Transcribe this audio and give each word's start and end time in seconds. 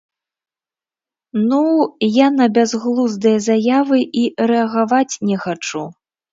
Ну-у, 1.49 1.83
я 2.15 2.27
на 2.39 2.49
бязглуздыя 2.57 3.37
заявы 3.51 4.03
і 4.25 4.27
рэагаваць 4.51 5.19
не 5.33 5.37
хачу. 5.49 5.89